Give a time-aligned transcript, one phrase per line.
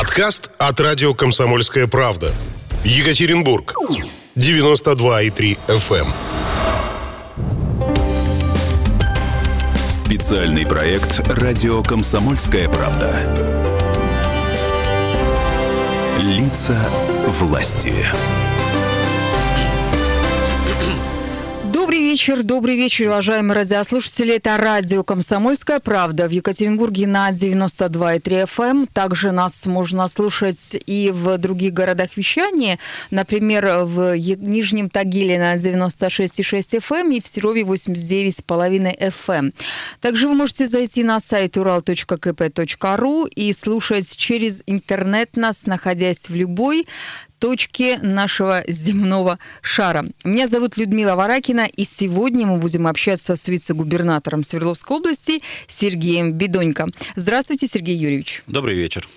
[0.00, 2.32] Подкаст от радио «Комсомольская правда».
[2.84, 3.74] Екатеринбург.
[4.34, 5.94] 92,3 FM.
[5.98, 6.06] эм.
[9.90, 13.14] Специальный проект «Радио Комсомольская правда».
[16.18, 16.82] Лица
[17.26, 18.06] власти.
[21.80, 24.34] Добрый вечер, добрый вечер, уважаемые радиослушатели.
[24.34, 28.70] Это радио «Комсомольская правда» в Екатеринбурге на 92,3 FM.
[28.70, 28.86] Эм.
[28.86, 32.78] Также нас можно слушать и в других городах вещания,
[33.10, 39.38] например, в Нижнем Тагиле на 96,6 FM эм и в Серове 89,5 FM.
[39.38, 39.54] Эм.
[40.02, 46.86] Также вы можете зайти на сайт ural.kp.ru и слушать через интернет нас, находясь в любой
[47.40, 50.06] точки нашего земного шара.
[50.22, 56.86] Меня зовут Людмила Варакина, и сегодня мы будем общаться с вице-губернатором Свердловской области Сергеем Бедонько.
[57.16, 58.42] Здравствуйте, Сергей Юрьевич.
[58.46, 59.08] Добрый вечер.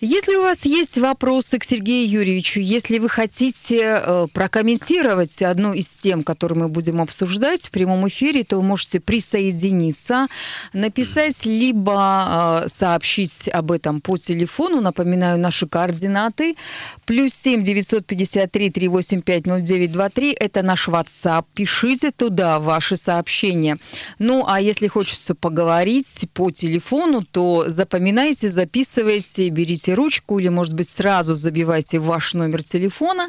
[0.00, 5.88] Если у вас есть вопросы к Сергею Юрьевичу, если вы хотите э, прокомментировать одну из
[5.88, 10.28] тем, которую мы будем обсуждать в прямом эфире, то вы можете присоединиться,
[10.74, 14.82] написать, либо э, сообщить об этом по телефону.
[14.82, 16.56] Напоминаю, наши координаты.
[17.06, 20.32] Плюс 7 953 385 0923.
[20.32, 21.46] Это наш WhatsApp.
[21.54, 23.78] Пишите туда ваши сообщения.
[24.18, 30.74] Ну, а если хочется поговорить по телефону, то запоминайте, записывайте, берите берите ручку или, может
[30.74, 33.28] быть, сразу забивайте ваш номер телефона.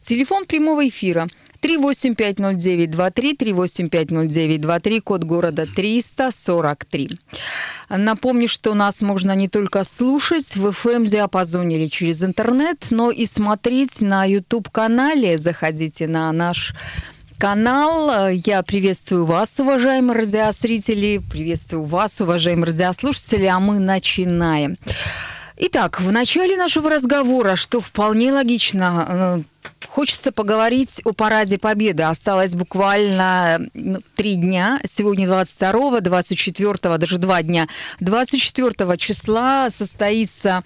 [0.00, 1.28] Телефон прямого эфира
[1.62, 7.18] 3850923, 3850923, код города 343.
[7.90, 14.00] Напомню, что нас можно не только слушать в FM-диапазоне или через интернет, но и смотреть
[14.00, 15.36] на YouTube-канале.
[15.38, 16.74] Заходите на наш
[17.38, 18.30] канал.
[18.30, 24.76] Я приветствую вас, уважаемые радиозрители, приветствую вас, уважаемые радиослушатели, а мы начинаем.
[25.60, 32.04] Итак, в начале нашего разговора, что вполне логично, э, хочется поговорить о Параде Победы.
[32.04, 34.80] Осталось буквально ну, три дня.
[34.86, 37.66] Сегодня 22, 24, даже два дня.
[37.98, 40.62] 24 числа состоится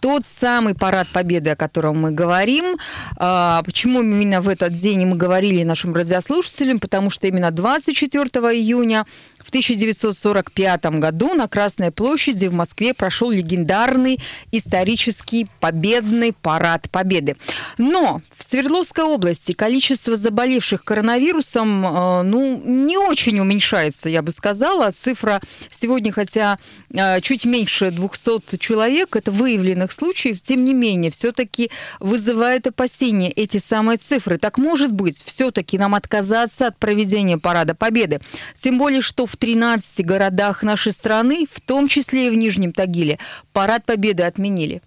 [0.00, 2.76] тот самый парад победы, о котором мы говорим.
[3.16, 6.78] А, почему именно в этот день мы говорили нашим радиослушателям?
[6.78, 8.22] Потому что именно 24
[8.54, 9.06] июня
[9.46, 14.18] в 1945 году на Красной площади в Москве прошел легендарный
[14.50, 17.36] исторический победный парад Победы.
[17.78, 24.90] Но в Свердловской области количество заболевших коронавирусом э, ну, не очень уменьшается, я бы сказала.
[24.90, 25.40] Цифра
[25.70, 26.58] сегодня, хотя
[26.92, 31.70] э, чуть меньше 200 человек, это выявленных случаев, тем не менее, все-таки
[32.00, 34.38] вызывает опасения эти самые цифры.
[34.38, 38.20] Так может быть, все-таки нам отказаться от проведения Парада Победы?
[38.58, 42.72] Тем более, что в в 13 городах нашей страны, в том числе и в Нижнем
[42.72, 43.18] Тагиле,
[43.52, 44.80] парад Победы отменили.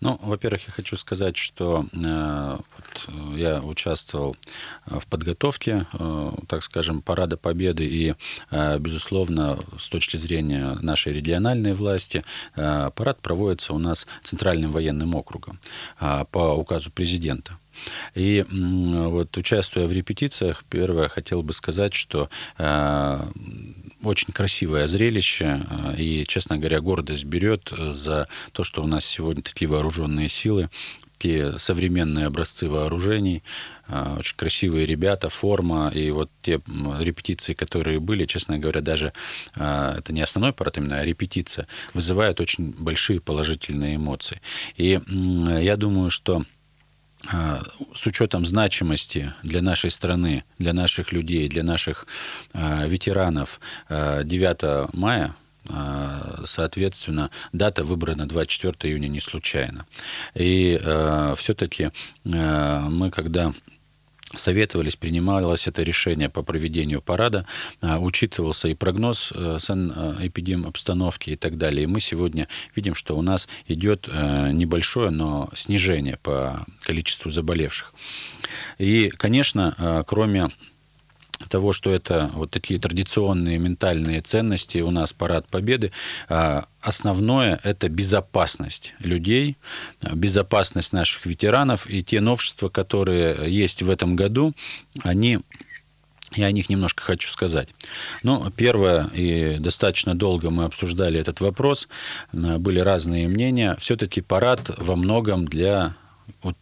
[0.00, 4.36] Ну, во-первых, я хочу сказать, что э, вот, э, я участвовал
[4.86, 8.14] э, в подготовке, э, так скажем, Парада Победы, и,
[8.50, 12.24] э, безусловно, с точки зрения нашей региональной власти,
[12.56, 15.60] э, парад проводится у нас Центральным военным округом
[16.00, 17.58] э, по указу президента.
[18.14, 23.20] И вот участвуя в репетициях, первое хотел бы сказать, что э,
[24.02, 29.42] очень красивое зрелище, э, и, честно говоря, гордость берет за то, что у нас сегодня
[29.42, 30.70] такие вооруженные силы,
[31.18, 33.42] те современные образцы вооружений,
[33.88, 36.60] э, очень красивые ребята, форма, и вот те
[37.00, 39.12] репетиции, которые были, честно говоря, даже
[39.54, 44.40] это не основной парад, именно а репетиция, вызывают очень большие положительные эмоции.
[44.76, 46.44] И я думаю, что
[47.94, 52.06] с учетом значимости для нашей страны, для наших людей, для наших
[52.52, 55.34] а, ветеранов 9 а, мая,
[56.44, 59.86] соответственно, дата выбрана 24 июня не случайно.
[60.34, 60.78] И
[61.36, 61.90] все-таки
[62.24, 63.54] мы, когда
[64.36, 67.46] советовались, принималось это решение по проведению парада,
[67.80, 71.84] а, учитывался и прогноз э, санэпидем обстановки и так далее.
[71.84, 77.94] И мы сегодня видим, что у нас идет э, небольшое, но снижение по количеству заболевших.
[78.78, 80.50] И, конечно, э, кроме
[81.38, 85.92] того, что это вот такие традиционные ментальные ценности, у нас парад победы,
[86.28, 89.56] а, основное это безопасность людей,
[90.12, 94.54] безопасность наших ветеранов и те новшества, которые есть в этом году,
[95.02, 95.40] они
[96.36, 97.68] я о них немножко хочу сказать.
[98.24, 101.88] Ну, первое, и достаточно долго мы обсуждали этот вопрос,
[102.32, 103.76] были разные мнения.
[103.78, 105.94] Все-таки парад во многом для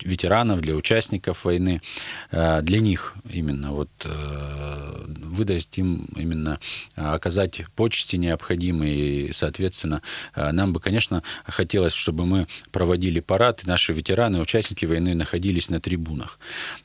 [0.03, 1.83] ветеранов, для участников войны,
[2.31, 6.59] для них именно вот выдать им именно
[6.95, 10.03] оказать почести необходимые, и, соответственно,
[10.37, 15.81] нам бы, конечно, хотелось, чтобы мы проводили парад, и наши ветераны, участники войны находились на
[15.81, 16.39] трибунах.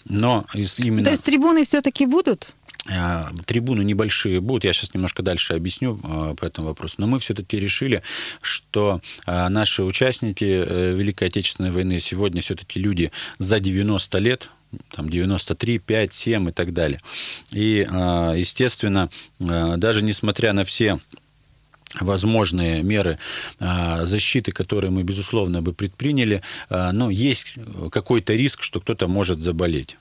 [0.05, 1.05] Но именно...
[1.05, 2.53] То есть трибуны все-таки будут?
[2.89, 7.19] А, трибуны небольшие будут, я сейчас немножко дальше объясню а, по этому вопросу, но мы
[7.19, 8.01] все-таки решили,
[8.41, 14.49] что а, наши участники э, Великой Отечественной войны сегодня все-таки люди за 90 лет,
[14.91, 17.01] там 93, 5, 7 и так далее.
[17.51, 17.87] И,
[18.35, 20.99] естественно, даже несмотря на все
[22.01, 23.17] возможные меры
[23.59, 27.57] защиты, которые мы, безусловно, бы предприняли, но есть
[27.91, 29.95] какой-то риск, что кто-то может заболеть.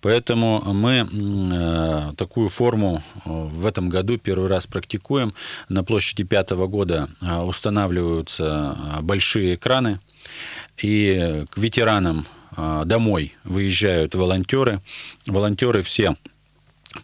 [0.00, 5.34] Поэтому мы э, такую форму э, в этом году первый раз практикуем.
[5.68, 10.00] На площади пятого года э, устанавливаются большие экраны,
[10.76, 12.26] и к ветеранам
[12.84, 14.80] домой выезжают волонтеры.
[15.26, 16.16] Волонтеры все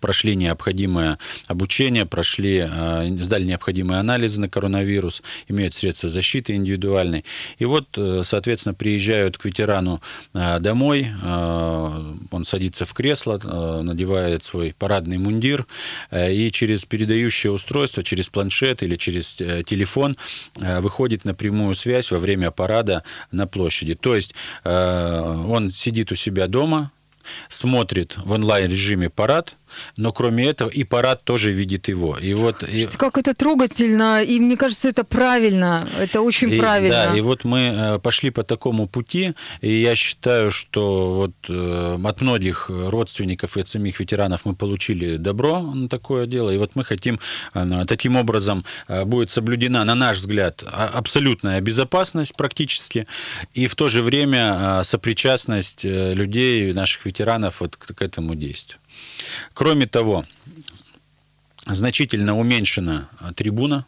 [0.00, 7.24] прошли необходимое обучение, прошли, э, сдали необходимые анализы на коронавирус, имеют средства защиты индивидуальной.
[7.58, 10.00] И вот, э, соответственно, приезжают к ветерану
[10.34, 13.38] э, домой, он садится в кресло,
[13.82, 15.66] надевает свой парадный мундир,
[16.12, 20.16] и через передающее устройство, через планшет или через телефон
[20.56, 23.02] выходит на прямую связь во время парада
[23.32, 23.94] на площади.
[23.94, 24.34] То есть
[24.64, 26.92] он сидит у себя дома,
[27.48, 29.56] смотрит в онлайн-режиме парад,
[29.96, 32.16] но кроме этого и парад тоже видит его.
[32.16, 32.84] И вот, и...
[32.96, 37.08] Как это трогательно, и мне кажется, это правильно, это очень и, правильно.
[37.10, 41.98] Да, и вот мы э, пошли по такому пути, и я считаю, что вот э,
[42.02, 46.72] от многих родственников и от самих ветеранов мы получили добро на такое дело, и вот
[46.74, 47.20] мы хотим,
[47.54, 53.06] э, таким образом будет соблюдена, на наш взгляд, а, абсолютная безопасность практически,
[53.54, 58.78] и в то же время сопричастность людей, наших ветеранов вот к этому действию.
[59.54, 60.24] Кроме того,
[61.66, 63.86] значительно уменьшена трибуна.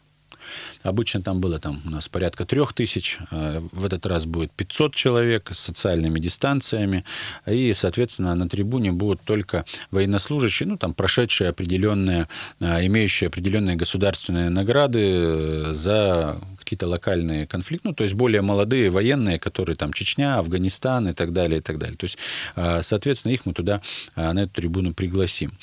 [0.83, 4.95] Обычно там было там, у нас порядка трех тысяч, э, в этот раз будет 500
[4.95, 7.05] человек с социальными дистанциями,
[7.45, 12.27] и, соответственно, на трибуне будут только военнослужащие, ну, там, прошедшие определенные,
[12.59, 18.89] э, имеющие определенные государственные награды э, за какие-то локальные конфликты, ну, то есть более молодые
[18.89, 21.97] военные, которые там Чечня, Афганистан и так далее, и так далее.
[21.97, 22.17] То есть,
[22.55, 23.81] соответственно, их мы туда,
[24.15, 25.57] на эту трибуну пригласим.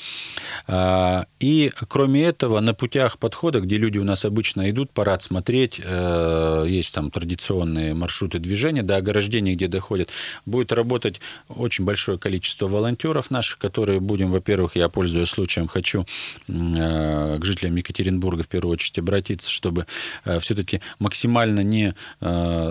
[1.40, 5.80] И, кроме этого, на путях подхода, где люди у нас обычно идут, парад смотреть.
[5.82, 10.10] Э, есть там традиционные маршруты движения до ограждений, где доходят.
[10.46, 16.06] Будет работать очень большое количество волонтеров наших, которые будем, во-первых, я пользуясь случаем, хочу
[16.48, 19.86] э, к жителям Екатеринбурга в первую очередь обратиться, чтобы
[20.24, 21.94] э, все-таки максимально не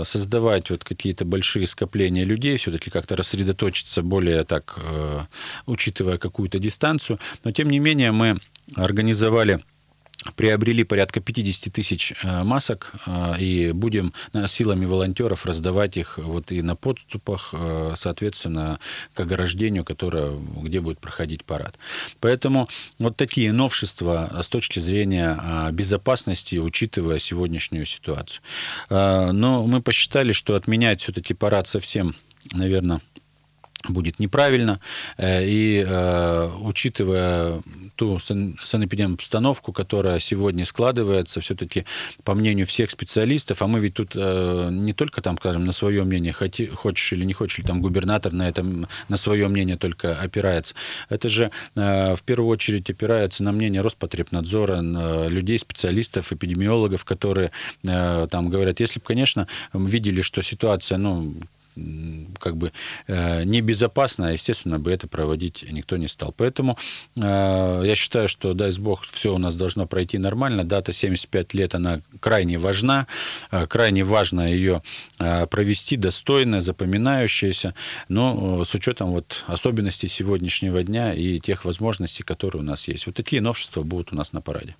[0.03, 4.79] создавать вот какие-то большие скопления людей, все-таки как-то рассредоточиться более так,
[5.65, 7.19] учитывая какую-то дистанцию.
[7.43, 8.39] Но тем не менее мы
[8.75, 9.59] организовали
[10.35, 14.13] приобрели порядка 50 тысяч э, масок э, и будем
[14.47, 18.79] силами волонтеров раздавать их вот и на подступах, э, соответственно,
[19.13, 20.31] к ограждению, которое,
[20.61, 21.77] где будет проходить парад.
[22.19, 22.69] Поэтому
[22.99, 28.41] вот такие новшества с точки зрения безопасности, учитывая сегодняшнюю ситуацию.
[28.89, 32.15] Но мы посчитали, что отменять все-таки парад совсем,
[32.53, 33.01] наверное,
[33.89, 34.79] будет неправильно.
[35.19, 35.85] И
[36.61, 37.61] учитывая
[37.95, 41.85] ту санэпидемобстановку, которая сегодня складывается, все-таки,
[42.23, 46.03] по мнению всех специалистов, а мы ведь тут э, не только там, скажем, на свое
[46.03, 50.75] мнение, хоти, хочешь или не хочешь, там губернатор на этом, на свое мнение только опирается.
[51.09, 57.51] Это же э, в первую очередь опирается на мнение Роспотребнадзора, на людей, специалистов, эпидемиологов, которые
[57.87, 61.35] э, там говорят, если бы, конечно, видели, что ситуация, ну,
[62.39, 62.71] как бы
[63.07, 66.33] э, небезопасно, естественно, бы это проводить никто не стал.
[66.35, 66.77] Поэтому
[67.15, 70.63] э, я считаю, что, дай бог, все у нас должно пройти нормально.
[70.63, 73.07] Дата 75 лет, она крайне важна.
[73.51, 74.81] Э, крайне важно ее
[75.17, 77.73] провести достойно, запоминающееся,
[78.07, 83.07] но с учетом вот особенностей сегодняшнего дня и тех возможностей, которые у нас есть.
[83.07, 84.75] Вот такие новшества будут у нас на параде.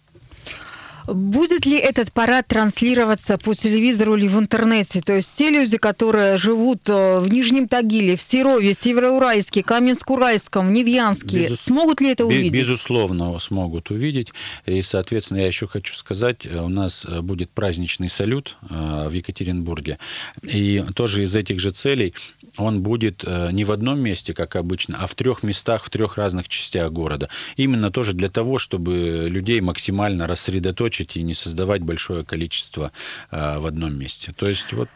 [1.07, 5.01] Будет ли этот парад транслироваться по телевизору или в интернете?
[5.01, 11.43] То есть те люди, которые живут э, в Нижнем Тагиле, в Серове, Североуральске, Каменск-Уральском, Невьянске,
[11.43, 11.61] Безус...
[11.61, 12.53] смогут ли это увидеть?
[12.53, 14.33] Безусловно, смогут увидеть.
[14.65, 19.99] И, соответственно, я еще хочу сказать, э, у нас э, будет праздничный салют в Екатеринбурге.
[20.43, 22.13] И тоже из этих же целей
[22.57, 26.47] он будет не в одном месте, как обычно, а в трех местах, в трех разных
[26.47, 27.29] частях города.
[27.55, 32.91] Именно тоже для того, чтобы людей максимально рассредоточить и не создавать большое количество
[33.31, 34.33] а, в одном месте.
[34.35, 34.89] То есть вот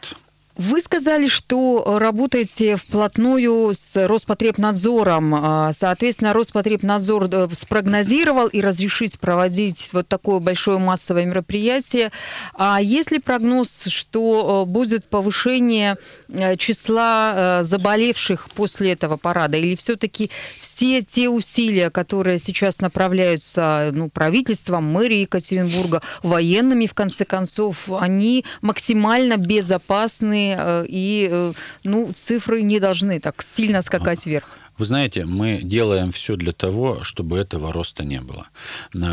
[0.56, 5.34] Вы сказали, что работаете вплотную с Роспотребнадзором.
[5.34, 12.12] А, соответственно, Роспотребнадзор э, спрогнозировал и разрешить проводить вот такое большое массовое мероприятие.
[12.52, 15.96] А есть ли прогноз, что э, будет повышение
[16.28, 19.56] э, числа заболевших после этого парада?
[19.56, 20.30] Или все-таки
[20.60, 28.44] все те усилия, которые сейчас направляются ну, правительством, мэрией Екатеринбурга, военными, в конце концов, они
[28.60, 31.52] максимально безопасны Э, и э,
[31.84, 34.48] ну, цифры не должны так сильно скакать вверх.
[34.78, 38.46] Вы знаете, мы делаем все для того, чтобы этого роста не было.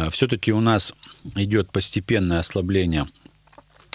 [0.10, 0.94] Все-таки у нас
[1.36, 3.06] идет постепенное ослабление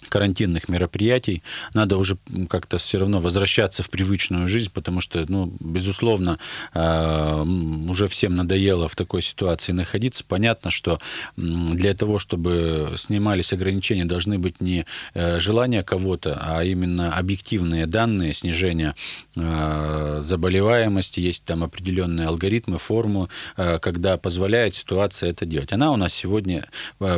[0.09, 1.43] карантинных мероприятий,
[1.75, 2.17] надо уже
[2.49, 6.39] как-то все равно возвращаться в привычную жизнь, потому что, ну, безусловно,
[6.75, 7.43] э,
[7.89, 10.25] уже всем надоело в такой ситуации находиться.
[10.27, 11.01] Понятно, что
[11.37, 18.33] для того, чтобы снимались ограничения, должны быть не э, желания кого-то, а именно объективные данные
[18.33, 18.95] снижения
[19.37, 21.21] э, заболеваемости.
[21.21, 25.73] Есть там определенные алгоритмы, форму, когда позволяет ситуация это делать.
[25.73, 26.67] Она у нас сегодня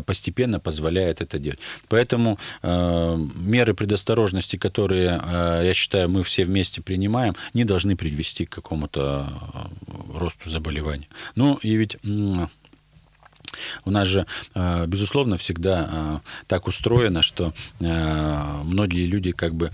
[0.05, 1.59] постепенно позволяет это делать.
[1.88, 2.38] Поэтому
[3.16, 9.28] меры предосторожности, которые, э, я считаю, мы все вместе принимаем, не должны привести к какому-то
[9.54, 11.09] э, росту заболеваний.
[11.35, 11.97] Ну и ведь
[13.85, 19.71] у нас же, э, безусловно, всегда э, так устроено, что э, многие люди как бы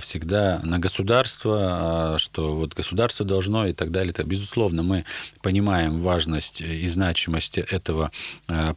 [0.00, 4.14] всегда на государство, что вот государство должно и так далее.
[4.24, 5.04] Безусловно, мы
[5.42, 8.10] понимаем важность и значимость этого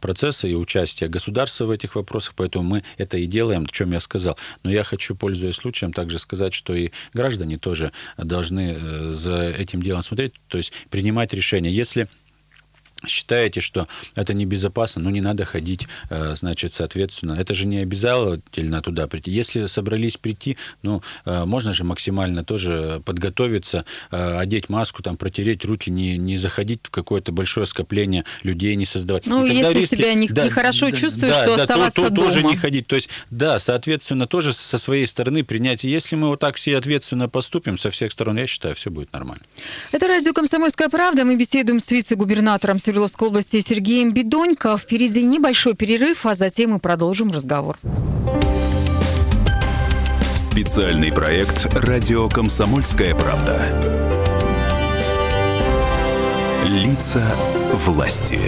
[0.00, 4.00] процесса и участия государства в этих вопросах, поэтому мы это и делаем, о чем я
[4.00, 4.36] сказал.
[4.62, 10.02] Но я хочу, пользуясь случаем, также сказать, что и граждане тоже должны за этим делом
[10.02, 11.70] смотреть, то есть принимать решения.
[11.70, 12.08] Если
[13.06, 17.32] считаете, что это небезопасно, ну не надо ходить, э, значит, соответственно.
[17.32, 19.30] Это же не обязательно туда прийти.
[19.30, 25.64] Если собрались прийти, ну, э, можно же максимально тоже подготовиться, э, одеть маску, там, протереть
[25.64, 29.26] руки, не, не заходить в какое-то большое скопление людей, не создавать.
[29.26, 29.96] Ну, если риски...
[29.96, 32.28] себя не, да, нехорошо да, чувствуешь, да, то да, оставаться то, то, дома.
[32.28, 32.86] тоже не ходить.
[32.86, 35.84] То есть, да, соответственно, тоже со своей стороны принять.
[35.84, 39.42] Если мы вот так все ответственно поступим со всех сторон, я считаю, все будет нормально.
[39.92, 41.24] Это радио «Комсомольская правда».
[41.24, 44.78] Мы беседуем с вице-губернатором Свердловской области Сергеем Бедонько.
[44.78, 47.78] Впереди небольшой перерыв, а затем мы продолжим разговор.
[50.34, 53.60] Специальный проект «Радио Комсомольская правда».
[56.64, 57.22] Лица
[57.74, 58.40] власти.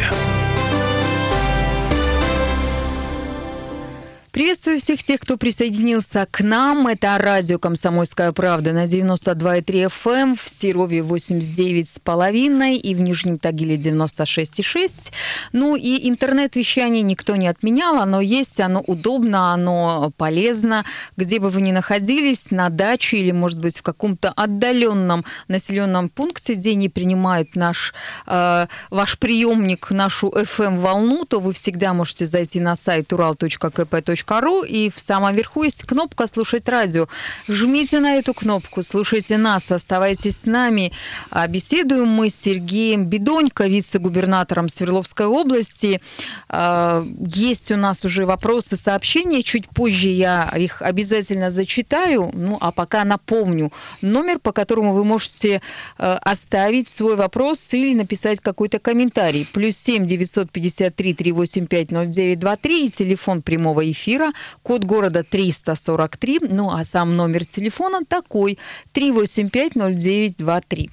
[4.33, 6.87] Приветствую всех тех, кто присоединился к нам.
[6.87, 13.75] Это радио «Комсомольская правда» на 92,3 FM, эм, в Серове 89,5 и в Нижнем Тагиле
[13.75, 15.11] 96,6.
[15.51, 20.85] Ну и интернет-вещание никто не отменял, оно есть, оно удобно, оно полезно.
[21.17, 26.55] Где бы вы ни находились, на даче или, может быть, в каком-то отдаленном населенном пункте,
[26.55, 27.93] где не принимает наш,
[28.29, 34.91] э, ваш приемник нашу FM-волну, то вы всегда можете зайти на сайт ural.kp.ru ру и
[34.91, 37.09] в самом верху есть кнопка «Слушать радио».
[37.49, 40.93] Жмите на эту кнопку, слушайте нас, оставайтесь с нами.
[41.31, 46.01] А беседуем мы с Сергеем Бедонько, вице-губернатором Свердловской области.
[46.49, 49.43] А, есть у нас уже вопросы, сообщения.
[49.43, 52.31] Чуть позже я их обязательно зачитаю.
[52.33, 55.63] Ну, а пока напомню номер, по которому вы можете
[55.99, 59.47] э, оставить свой вопрос или написать какой-то комментарий.
[59.53, 64.33] Плюс 7 953 385 0923 и телефон прямого эфира эфира.
[64.63, 66.41] Код города 343.
[66.51, 68.59] Ну а сам номер телефона такой
[68.95, 70.91] 3850923.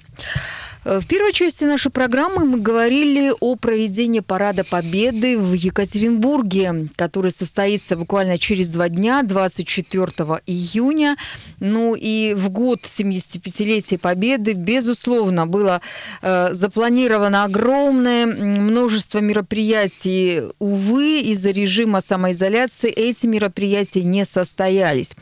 [0.84, 7.96] В первой части нашей программы мы говорили о проведении Парада Победы в Екатеринбурге, который состоится
[7.96, 10.06] буквально через два дня, 24
[10.46, 11.16] июня.
[11.58, 15.80] Ну и в год 75-летия Победы, безусловно, было
[16.22, 20.44] э, запланировано огромное множество мероприятий.
[20.60, 25.16] Увы, из-за режима самоизоляции эти мероприятия не состоялись.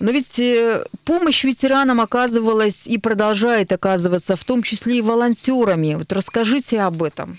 [0.00, 5.94] Но ведь э, помощь ветеранам оказывалась и продолжает оказываться, в том числе волонтерами.
[5.94, 7.38] Вот расскажите об этом.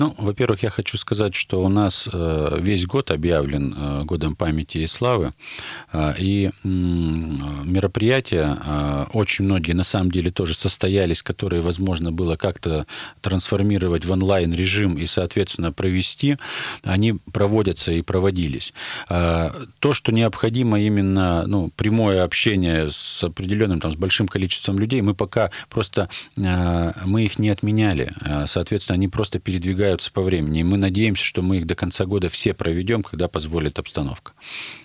[0.00, 4.78] Ну, во-первых, я хочу сказать, что у нас э, весь год объявлен э, годом памяти
[4.78, 5.34] и славы,
[5.92, 8.56] э, и мероприятия
[9.12, 12.86] очень многие на самом деле тоже состоялись, которые возможно было как-то
[13.20, 16.38] трансформировать в онлайн режим и, соответственно, провести,
[16.82, 18.72] они проводятся и проводились.
[19.08, 25.14] То, что необходимо именно ну, прямое общение с определенным, там, с большим количеством людей, мы
[25.14, 28.14] пока просто, мы их не отменяли.
[28.46, 30.60] Соответственно, они просто передвигаются передвигаются по времени.
[30.60, 34.32] И мы надеемся, что мы их до конца года все проведем, когда позволит обстановка.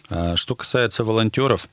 [0.09, 1.67] А, что касается волонтеров,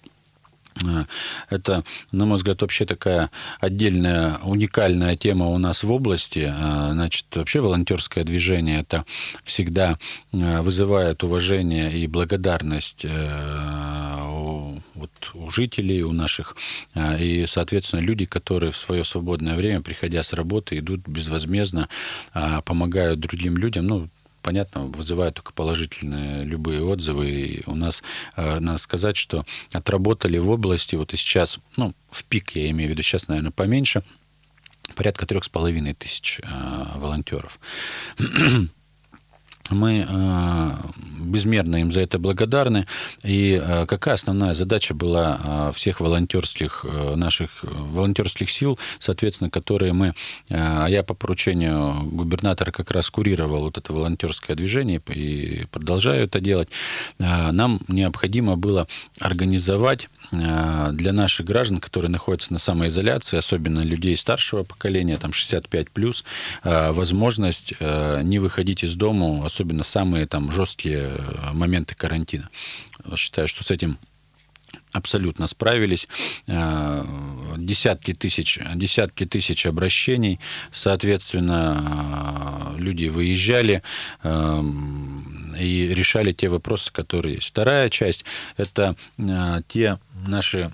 [1.50, 6.52] Это, на мой взгляд, вообще такая отдельная, уникальная тема у нас в области.
[6.92, 9.04] Значит, вообще волонтерское движение это
[9.44, 9.98] всегда
[10.32, 13.04] вызывает уважение и благодарность
[14.94, 16.56] вот, у жителей, у наших.
[16.96, 21.88] И, соответственно, люди, которые в свое свободное время, приходя с работы, идут безвозмездно,
[22.64, 23.86] помогают другим людям.
[23.86, 24.08] Ну,
[24.42, 27.30] понятно, вызывают только положительные любые отзывы.
[27.30, 28.02] И у нас,
[28.36, 32.90] э, надо сказать, что отработали в области, вот и сейчас, ну, в пик я имею
[32.90, 34.02] в виду, сейчас, наверное, поменьше,
[34.94, 36.46] порядка трех с половиной тысяч э,
[36.96, 37.58] волонтеров.
[39.70, 40.70] Мы э,
[41.20, 42.86] безмерно им за это благодарны.
[43.22, 50.14] И э, какая основная задача была э, всех волонтерских наших волонтерских сил, соответственно, которые мы,
[50.48, 56.68] я по поручению губернатора как раз курировал вот это волонтерское движение и продолжаю это делать.
[57.18, 58.88] Нам необходимо было
[59.20, 66.24] организовать для наших граждан, которые находятся на самоизоляции, особенно людей старшего поколения, там 65 плюс,
[66.64, 72.48] возможность не выходить из дома, особенно самые там жесткие э, моменты карантина.
[73.16, 73.98] Считаю, что с этим
[74.92, 76.08] абсолютно справились.
[76.46, 77.04] Э,
[77.58, 80.40] десятки тысяч, десятки тысяч обращений.
[80.72, 83.82] Соответственно, э, люди выезжали
[84.24, 87.48] и решали те вопросы, которые есть.
[87.48, 88.24] Вторая часть–
[88.56, 88.96] это
[89.68, 90.72] те наши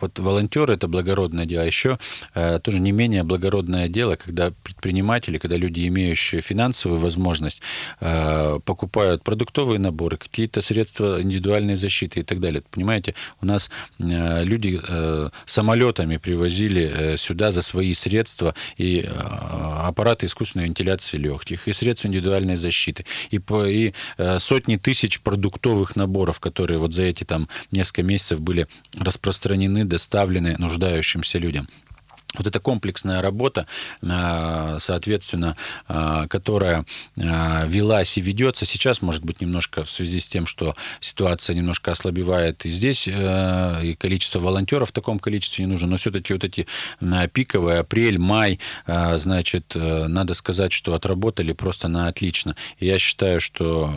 [0.00, 1.62] вот волонтеры это благородное дело.
[1.62, 1.98] А еще
[2.34, 7.62] э, тоже не менее благородное дело, когда предприниматели, когда люди, имеющие финансовую возможность,
[8.00, 12.62] э, покупают продуктовые наборы, какие-то средства индивидуальной защиты и так далее.
[12.70, 14.80] Понимаете, у нас э, люди
[15.46, 23.04] самолетами привозили сюда за свои средства и аппараты искусственной вентиляции легких, и средства индивидуальной защиты,
[23.30, 23.92] и, по, и
[24.38, 31.38] сотни тысяч продуктовых наборов, которые вот за эти там несколько месяцев были распространены доставлены нуждающимся
[31.38, 31.68] людям.
[32.34, 33.66] Вот эта комплексная работа,
[34.02, 35.56] э, соответственно,
[35.88, 36.84] э, которая
[37.16, 41.90] э, велась и ведется сейчас, может быть, немножко в связи с тем, что ситуация немножко
[41.90, 46.66] ослабевает и здесь, и количество волонтеров в таком количестве не нужно, но все-таки вот эти
[47.32, 52.56] пиковые, апрель, май, значит, надо сказать, что отработали просто на отлично.
[52.78, 53.90] И я считаю, что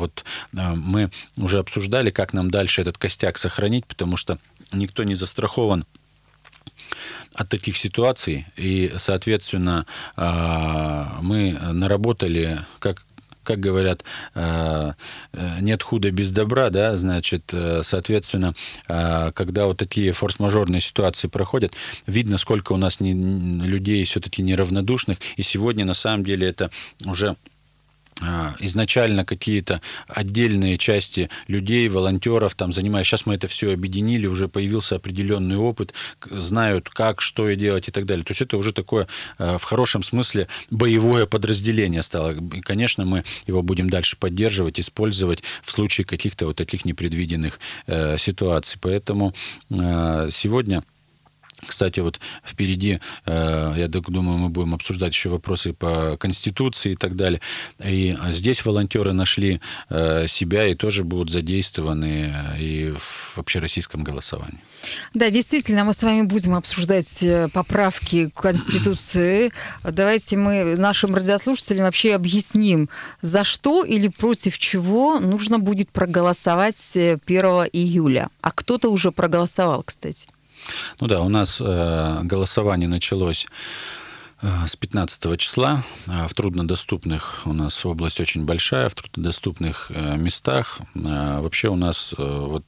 [0.00, 4.38] вот мы уже обсуждали, как нам дальше этот костяк сохранить, потому что
[4.72, 5.84] никто не застрахован
[7.34, 8.46] от таких ситуаций.
[8.56, 9.86] И, соответственно,
[10.16, 13.04] а, мы наработали, как
[13.42, 14.94] как говорят, а,
[15.32, 18.54] нет худа без добра, да, значит, э, соответственно,
[18.86, 21.72] когда вот такие форс-мажорные ситуации проходят,
[22.06, 26.70] видно, сколько у нас не, людей все-таки неравнодушных, и сегодня, на самом деле, это
[27.04, 27.34] уже
[28.58, 33.06] изначально какие-то отдельные части людей, волонтеров там занимались.
[33.06, 35.94] Сейчас мы это все объединили, уже появился определенный опыт,
[36.30, 38.24] знают, как, что и делать и так далее.
[38.24, 39.06] То есть это уже такое
[39.38, 42.32] а, в хорошем смысле боевое подразделение стало.
[42.32, 48.18] И, конечно, мы его будем дальше поддерживать, использовать в случае каких-то вот таких непредвиденных э,
[48.18, 48.78] ситуаций.
[48.80, 49.34] Поэтому
[49.70, 50.82] э, сегодня
[51.66, 57.16] кстати, вот впереди, э, я думаю, мы будем обсуждать еще вопросы по Конституции и так
[57.16, 57.40] далее.
[57.84, 64.60] И здесь волонтеры нашли э, себя и тоже будут задействованы э, и в общероссийском голосовании.
[65.14, 69.52] Да, действительно, мы с вами будем обсуждать поправки к Конституции.
[69.84, 72.88] Давайте мы нашим радиослушателям вообще объясним,
[73.20, 77.20] за что или против чего нужно будет проголосовать 1
[77.72, 78.30] июля.
[78.40, 80.26] А кто-то уже проголосовал, кстати.
[81.00, 83.46] Ну да, у нас э, голосование началось
[84.42, 85.84] э, с 15 числа.
[86.06, 90.80] Э, в труднодоступных у нас область очень большая, в труднодоступных местах.
[90.94, 92.64] Вообще у нас вот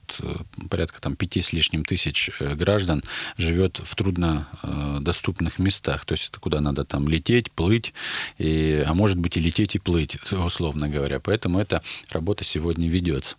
[0.69, 3.03] порядка там пяти с лишним тысяч граждан
[3.37, 6.05] живет в труднодоступных местах.
[6.05, 7.93] То есть это куда надо там лететь, плыть,
[8.37, 11.19] и, а может быть и лететь и плыть, условно говоря.
[11.19, 13.35] Поэтому эта работа сегодня ведется.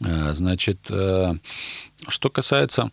[0.00, 0.80] Значит,
[2.08, 2.90] что касается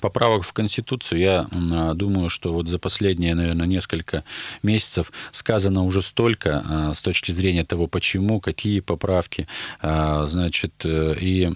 [0.00, 1.46] поправок в Конституцию, я
[1.94, 4.24] думаю, что вот за последние, наверное, несколько
[4.62, 9.46] месяцев сказано уже столько а, с точки зрения того, почему, какие поправки,
[9.80, 11.52] а, значит, э, и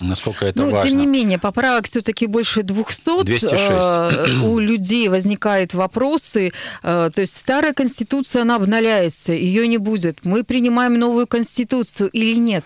[0.00, 0.90] насколько это ну, важно.
[0.90, 3.24] Тем не менее, поправок все-таки больше 200.
[3.24, 3.60] 206.
[3.60, 6.52] Э, у людей возникают вопросы.
[6.82, 10.24] Э, то есть старая Конституция, она обновляется, ее не будет.
[10.24, 12.64] Мы принимаем новую Конституцию или нет?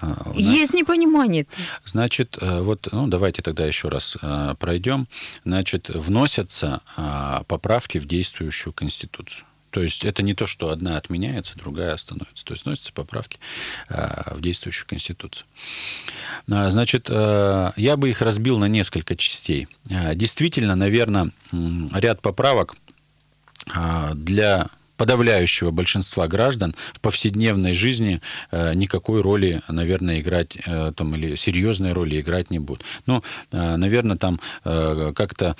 [0.00, 1.46] А, Есть непонимание.
[1.84, 4.16] Значит, вот, ну, давайте тогда еще раз
[4.54, 5.08] пройдем,
[5.44, 9.44] значит, вносятся а, поправки в действующую Конституцию.
[9.70, 12.44] То есть это не то, что одна отменяется, другая становится.
[12.44, 13.38] То есть вносятся поправки
[13.88, 15.46] э, в действующую Конституцию.
[16.50, 19.68] А, значит, э, я бы их разбил на несколько частей.
[19.90, 22.76] Э, действительно, наверное, ряд поправок
[24.14, 28.20] для подавляющего большинства граждан в повседневной жизни
[28.52, 30.58] никакой роли, наверное, играть
[30.96, 32.84] там, или серьезной роли играть не будут.
[33.06, 35.56] Ну, наверное, там как-то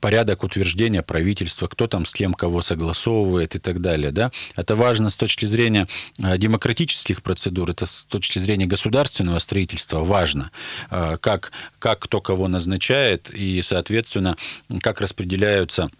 [0.00, 4.10] порядок утверждения правительства, кто там с кем кого согласовывает и так далее.
[4.10, 4.30] Да?
[4.56, 5.86] Это важно с точки зрения
[6.18, 10.50] э, демократических процедур, это с точки зрения государственного строительства важно,
[10.90, 14.36] э, как, как кто кого назначает и, соответственно,
[14.80, 15.90] как распределяются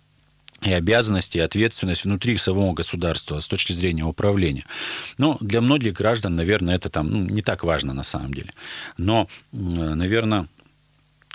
[0.63, 4.65] и обязанности, и ответственность внутри самого государства с точки зрения управления.
[5.19, 8.53] Но для многих граждан, наверное, это там ну, не так важно на самом деле.
[8.97, 10.49] Но, наверное,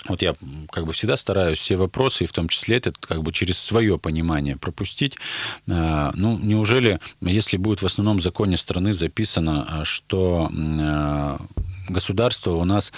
[0.08, 0.36] вот я
[0.70, 3.98] как бы всегда стараюсь все вопросы, и в том числе это как бы через свое
[3.98, 5.16] понимание пропустить.
[5.68, 11.40] А, ну, неужели, если будет в основном законе страны записано, а, что а,
[11.88, 12.92] государство у нас,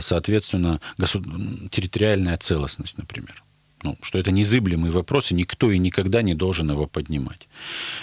[0.00, 1.22] соответственно, госу...
[1.70, 3.42] территориальная целостность, например
[3.82, 7.48] ну, что это незыблемый вопрос, и никто и никогда не должен его поднимать.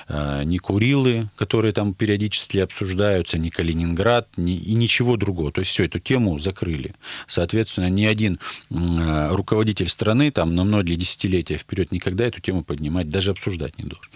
[0.08, 5.52] А, ни Курилы, которые там периодически обсуждаются, ни Калининград, ни, и ничего другого.
[5.52, 6.96] То есть все, эту тему закрыли.
[7.28, 8.40] Соответственно, ни один
[8.72, 13.84] а, руководитель страны там на многие десятилетия вперед никогда эту тему поднимать, даже обсуждать не
[13.84, 14.12] должен.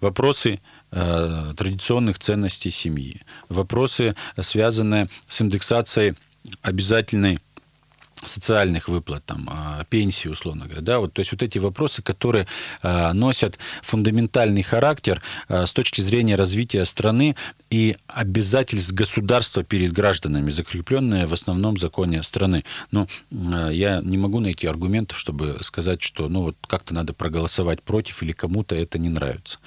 [0.00, 6.14] Вопросы а, традиционных ценностей семьи, вопросы, связанные с индексацией
[6.62, 7.38] обязательной
[8.28, 12.46] социальных выплат, там, а, пенсии, условно говоря, да, вот, то есть вот эти вопросы, которые
[12.82, 17.36] а, носят фундаментальный характер а, с точки зрения развития страны
[17.70, 22.64] и обязательств государства перед гражданами, закрепленные в основном законе страны.
[22.92, 28.22] Но я не могу найти аргументов, чтобы сказать, что ну вот как-то надо проголосовать против
[28.22, 29.58] или кому-то это не нравится.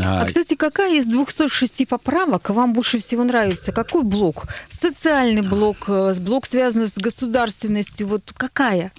[0.00, 3.72] А, кстати, какая из 206 поправок вам больше всего нравится?
[3.72, 4.46] Какой блок?
[4.70, 8.92] Социальный блок, э, блок, связанный с государственной деятельностью, вот какая?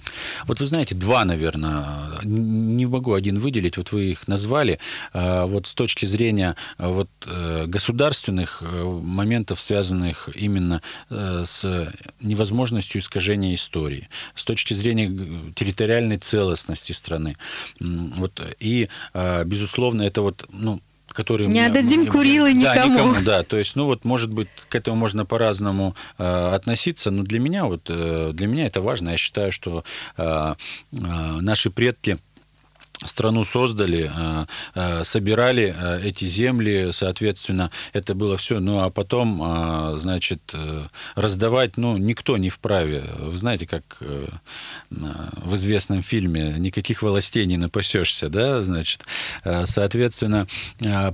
[0.46, 4.78] Вот вы знаете, два, наверное, не могу один выделить, вот вы их назвали,
[5.12, 11.92] а, вот с точки зрения а, вот э, государственных э, моментов, связанных именно э, с
[12.20, 17.36] невозможностью искажения истории, с точки зрения территориальной целостности страны.
[17.80, 20.80] Вот, и, а, безусловно, это вот, ну,
[21.12, 21.48] которые...
[21.48, 22.74] Не отдадим Курилы никому.
[22.74, 23.42] Да, никому, да.
[23.42, 27.66] То есть, ну вот, может быть, к этому можно по-разному э, относиться, но для меня
[27.66, 29.10] вот, э, для меня это важно.
[29.10, 29.84] Я считаю, что
[30.16, 30.54] э,
[30.92, 30.96] э,
[31.40, 32.18] наши предки
[33.06, 38.60] страну создали, э, э, собирали э, эти земли, соответственно, это было все.
[38.60, 40.54] Ну, а потом, значит,
[41.14, 43.04] раздавать, ну, никто не вправе.
[43.18, 43.98] Вы знаете, как
[44.90, 49.04] в известном фильме «Никаких властей не напасешься», да, значит,
[49.64, 50.46] соответственно,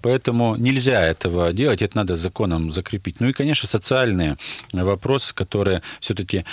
[0.02, 3.20] поэтому нельзя этого делать, это надо законом закрепить.
[3.20, 4.36] Ну и, конечно, социальные
[4.72, 6.44] вопросы, которые все-таки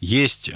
[0.00, 0.50] есть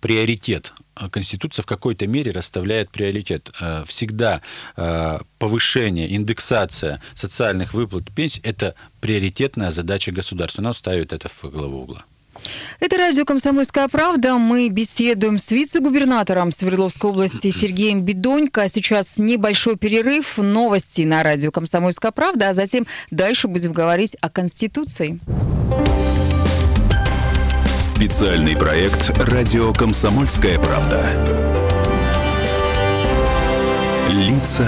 [0.00, 0.72] приоритет.
[1.08, 3.50] Конституция в какой-то мере расставляет приоритет.
[3.60, 4.42] Э, всегда
[4.76, 10.62] э, повышение, индексация социальных выплат пенсий– это приоритетная задача государства.
[10.62, 12.04] Оно ставит это в главу угла.
[12.78, 14.36] Это радио «Комсомольская правда».
[14.36, 18.68] Мы беседуем с вице-губернатором Свердловской области Сергеем Бедонько.
[18.68, 25.20] Сейчас небольшой перерыв, новости на радио «Комсомольская правда», а затем дальше будем говорить о Конституции.
[28.00, 31.04] Специальный проект «Радио Комсомольская правда».
[34.08, 34.66] Лица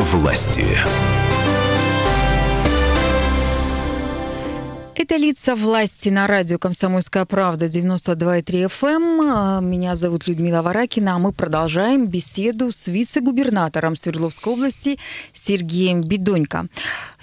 [0.00, 0.66] власти.
[4.96, 9.58] Это лица власти на радио «Комсомольская правда» 92,3 FM.
[9.58, 9.70] Эм.
[9.70, 14.98] Меня зовут Людмила Варакина, а мы продолжаем беседу с вице-губернатором Свердловской области
[15.32, 16.66] Сергеем Бедонько.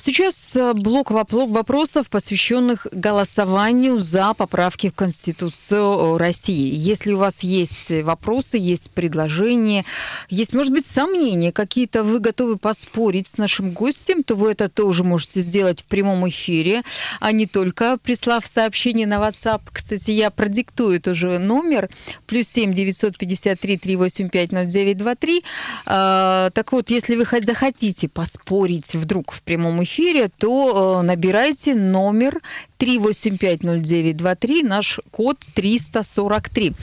[0.01, 6.73] Сейчас э, блок вопросов, посвященных голосованию за поправки в Конституцию России.
[6.73, 9.83] Если у вас есть вопросы, есть предложения,
[10.29, 15.03] есть, может быть, сомнения, какие-то вы готовы поспорить с нашим гостем, то вы это тоже
[15.03, 16.83] можете сделать в прямом эфире,
[17.19, 19.63] а не только прислав сообщение на WhatsApp.
[19.69, 21.89] Кстати, я продиктую тоже номер.
[22.25, 25.43] Плюс 7 953 385 0923.
[25.83, 29.88] Так вот, если вы захотите поспорить вдруг в прямом эфире,
[30.37, 32.41] то э, набирайте номер
[32.79, 36.73] 3850923, наш код 343.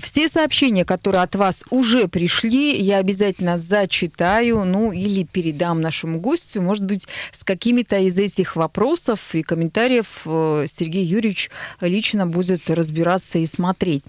[0.00, 6.62] Все сообщения, которые от вас уже пришли, я обязательно зачитаю, ну или передам нашему гостю,
[6.62, 13.38] может быть, с какими-то из этих вопросов и комментариев э, Сергей Юрьевич лично будет разбираться
[13.38, 14.04] и смотреть.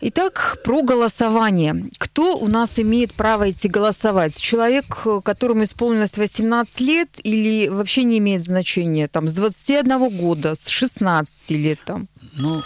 [0.00, 1.86] Итак, про голосование.
[1.98, 4.40] Кто у нас имеет право идти голосовать?
[4.40, 9.08] Человек, которому исполнилось 18 лет или вообще не имеет значения?
[9.08, 12.08] Там с 21 года, с 16 лет там?
[12.34, 12.62] Ну,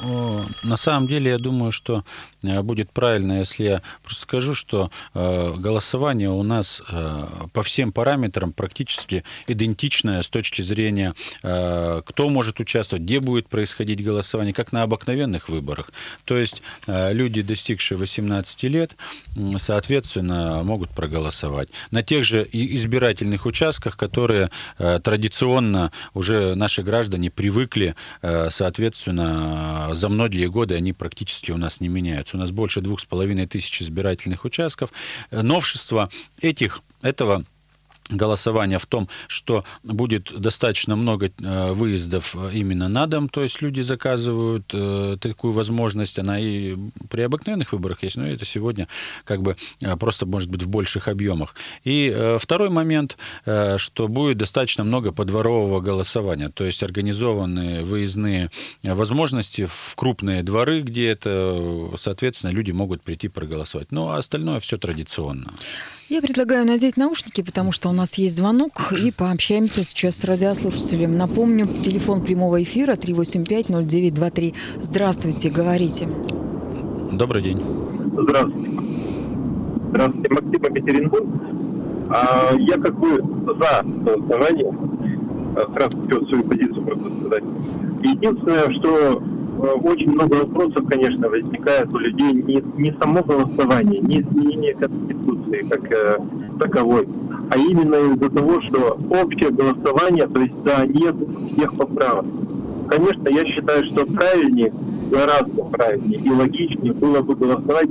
[0.63, 2.05] на самом деле, я думаю, что
[2.43, 7.93] э, будет правильно, если я просто скажу, что э, голосование у нас э, по всем
[7.93, 14.83] параметрам практически идентичное с точки зрения, кто может участвовать, где будет происходить голосование, как на
[14.83, 15.91] обыкновенных выборах.
[16.25, 18.97] То есть люди, достигшие 18 лет,
[19.59, 21.69] соответственно, могут проголосовать.
[21.91, 24.51] На тех же избирательных участках, которые
[25.03, 27.95] традиционно уже наши граждане привыкли,
[28.51, 32.37] соответственно, а, за многие годы они практически у нас не меняются.
[32.37, 34.91] У нас больше двух с половиной тысяч избирательных участков.
[35.31, 37.45] Новшество этих, этого
[38.11, 43.81] голосования в том, что будет достаточно много э, выездов именно на дом, то есть люди
[43.81, 46.77] заказывают э, такую возможность, она и
[47.11, 48.87] при обыкновенных выборах есть, но это сегодня
[49.25, 51.55] как бы э, просто может быть в больших объемах.
[51.85, 58.51] И второй момент, что будет достаточно много подворового голосования, то есть организованные выездные
[58.83, 63.93] возможности в крупные дворы, где это, соответственно, люди могут прийти проголосовать.
[63.93, 65.53] Ну, а остальное все традиционно.
[66.09, 71.19] Я предлагаю надеть наушники, потому что у нас есть звонок, и пообщаемся сейчас с радиослушателем.
[71.19, 74.55] Напомню, телефон прямого эфира 385-0923.
[74.83, 76.09] Здравствуйте, говорите.
[77.11, 77.61] Добрый день.
[78.17, 78.81] Здравствуйте.
[79.91, 81.27] Здравствуйте, Максим Екатеринбург.
[82.11, 84.73] А, я как бы за голосование.
[85.75, 87.45] Сразу хочу свою позицию просто сказать.
[88.05, 89.23] Единственное, что
[89.59, 95.91] очень много вопросов, конечно, возникает у людей не, не само голосование, не изменение Конституции как
[95.91, 96.19] э,
[96.61, 97.09] таковой,
[97.51, 101.15] а именно из-за того, что общее голосование, то есть да, нет
[101.53, 102.27] всех поправок.
[102.89, 104.73] Конечно, я считаю, что правильнее,
[105.11, 107.89] гораздо правильнее и логичнее было бы голосовать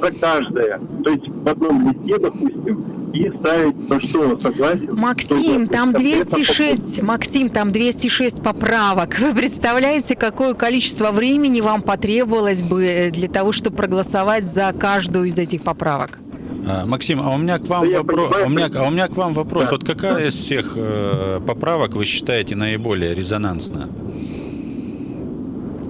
[0.00, 0.80] за каждое.
[1.04, 2.84] То есть в одном листе, допустим,
[3.16, 4.94] и ставить то, что согласен.
[4.94, 9.18] Максим, там 206, Максим, там 206 поправок.
[9.18, 15.38] Вы представляете, какое количество времени вам потребовалось бы для того, чтобы проголосовать за каждую из
[15.38, 16.18] этих поправок?
[16.68, 19.08] А, Максим, а у меня к вам, да вопрос, а у меня, а у меня
[19.08, 19.64] к вам вопрос.
[19.64, 19.70] Да.
[19.72, 23.88] Вот какая из всех э, поправок вы считаете наиболее резонансная?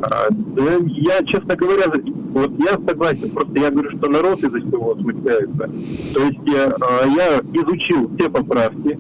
[0.09, 1.85] А, я, честно говоря,
[2.33, 5.71] вот я согласен, просто я говорю, что народ из-за всего смущается.
[6.15, 8.99] То есть я, а, я изучил все поправки,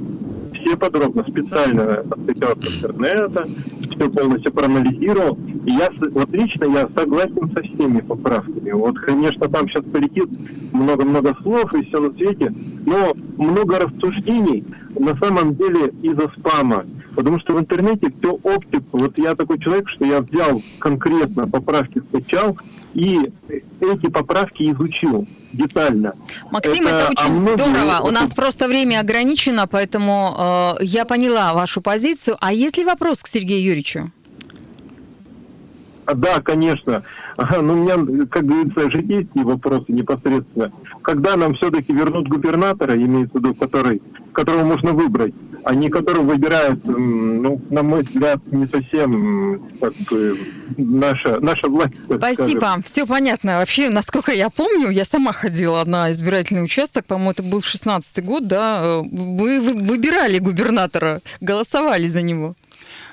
[0.54, 3.48] все подробно, специально отвечал с интернета,
[3.82, 5.38] все полностью проанализировал.
[5.64, 8.72] И я, вот лично я согласен со всеми поправками.
[8.72, 10.28] Вот, конечно, там сейчас полетит
[10.72, 12.52] много-много слов и все на свете,
[12.84, 14.64] но много рассуждений
[14.98, 16.84] на самом деле из-за спама.
[17.16, 18.82] Потому что в интернете все оптик.
[18.92, 22.58] Вот я такой человек, что я взял конкретно поправки, скачал,
[22.92, 23.32] и
[23.80, 26.12] эти поправки изучил детально.
[26.50, 27.62] Максим, это, это очень многие...
[27.62, 28.00] здорово.
[28.06, 32.36] У нас просто время ограничено, поэтому э, я поняла вашу позицию.
[32.40, 34.12] А есть ли вопрос к Сергею Юрьевичу?
[36.14, 37.02] Да, конечно.
[37.38, 40.70] Но ну, у меня, как говорится, житейские вопросы непосредственно.
[41.00, 44.02] Когда нам все-таки вернут губернатора, имеется в виду, который,
[44.32, 45.34] которого можно выбрать,
[45.74, 50.38] не которого выбирают, ну, на мой взгляд, не совсем как бы,
[50.76, 51.94] наша, наша власть.
[52.04, 52.82] Спасибо, скажем.
[52.82, 53.58] все понятно.
[53.58, 58.46] Вообще, насколько я помню, я сама ходила на избирательный участок, по-моему, это был 16-й год,
[58.46, 62.54] да, вы выбирали губернатора, голосовали за него.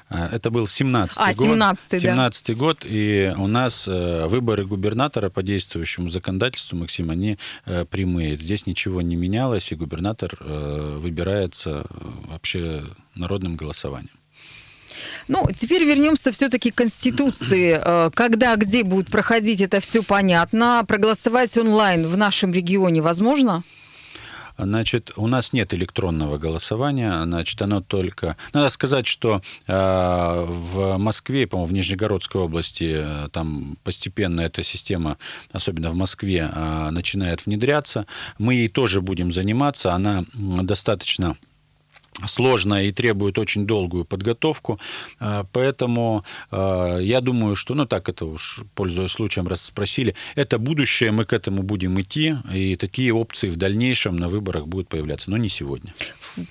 [0.10, 1.48] А, это был 17-й а, год.
[1.48, 2.54] 17-й, 17 да.
[2.54, 8.38] год, и у нас э, выборы губернатора по действующему законодательству, Максим, они э, прямые.
[8.38, 11.86] Здесь ничего не менялось, и губернатор э, выбирается
[12.28, 12.84] вообще
[13.16, 14.12] народным голосованием.
[15.28, 17.80] Ну, теперь вернемся все-таки к Конституции.
[18.13, 20.84] Когда, где будет проходить это все понятно.
[20.88, 23.63] Проголосовать онлайн в нашем регионе возможно?
[24.58, 28.38] Значит, у нас нет электронного голосования, значит, оно только...
[28.54, 35.18] Надо сказать, что э, в Москве, по-моему, в Нижегородской области, э, там постепенно эта система,
[35.52, 38.06] особенно в Москве, э, начинает внедряться.
[38.38, 41.36] Мы ей тоже будем заниматься, она достаточно
[42.26, 44.80] сложная и требует очень долгую подготовку.
[45.19, 50.60] А, поэтому а, я думаю, что, ну так это уж, пользуясь случаем, раз спросили, это
[50.60, 55.30] будущее, мы к этому будем идти, и такие опции в дальнейшем на выборах будут появляться,
[55.30, 55.93] но не сегодня.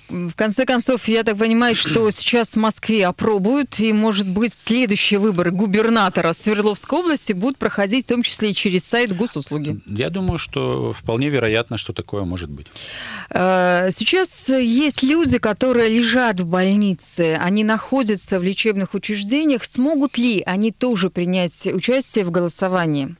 [0.09, 5.19] В конце концов, я так понимаю, что сейчас в Москве опробуют, и, может быть, следующие
[5.19, 9.79] выборы губернатора Свердловской области будут проходить в том числе и через сайт госуслуги.
[9.85, 12.67] Я думаю, что вполне вероятно, что такое может быть.
[13.29, 20.17] А, сейчас есть люди, которые которые лежат в больнице, они находятся в лечебных учреждениях, смогут
[20.17, 23.15] ли они тоже принять участие в голосовании?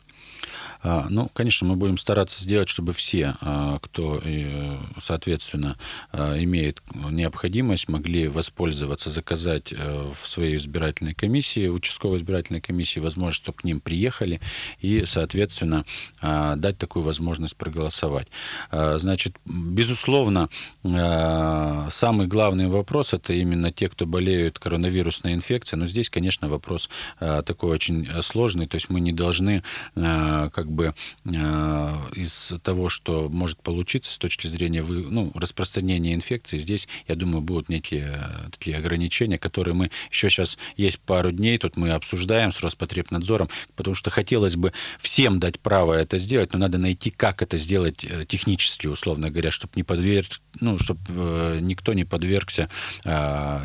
[0.83, 5.77] А, ну, конечно, мы будем стараться сделать, чтобы все, а, кто, э, соответственно,
[6.11, 13.43] а, имеет необходимость, могли воспользоваться, заказать э, в своей избирательной комиссии, участковой избирательной комиссии, возможность,
[13.43, 14.41] чтобы к ним приехали
[14.81, 15.85] и, соответственно,
[16.21, 18.27] дать такую возможность проголосовать.
[18.71, 20.49] Значит, безусловно,
[20.83, 27.71] самый главный вопрос– это именно те, кто болеют коронавирусной инфекцией, но здесь, конечно, вопрос такой
[27.71, 29.63] очень сложный, то есть мы не должны
[29.95, 36.87] как бы э, из того, что может получиться с точки зрения ну, распространения инфекции, здесь,
[37.07, 41.77] я думаю, будут некие э, такие ограничения, которые мы еще сейчас есть пару дней, тут
[41.77, 46.77] мы обсуждаем с Роспотребнадзором, потому что хотелось бы всем дать право это сделать, но надо
[46.77, 52.05] найти, как это сделать э, технически, условно говоря, чтобы не подверг, ну, чтобы никто не
[52.05, 52.69] подвергся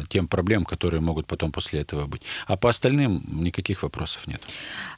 [0.09, 2.23] тем проблемам, которые могут потом после этого быть.
[2.47, 4.43] А по остальным никаких вопросов нет.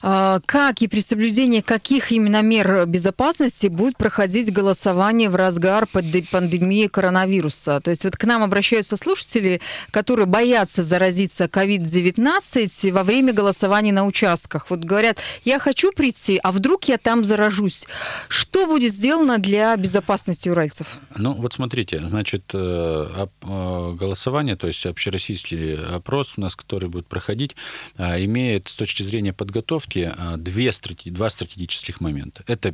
[0.01, 5.87] А, как и при соблюдении каких каких именно мер безопасности будет проходить голосование в разгар
[5.87, 7.79] пандемии коронавируса?
[7.81, 9.61] То есть вот к нам обращаются слушатели,
[9.91, 14.69] которые боятся заразиться COVID-19 во время голосования на участках.
[14.69, 17.85] Вот говорят, я хочу прийти, а вдруг я там заражусь.
[18.29, 20.87] Что будет сделано для безопасности уральцев?
[21.15, 27.07] Ну вот смотрите, значит, э, э, голосование, то есть общероссийский опрос у нас, который будет
[27.07, 27.55] проходить,
[27.97, 30.71] э, имеет с точки зрения подготовки две,
[31.05, 32.43] два стратегических таких момента.
[32.47, 32.73] Это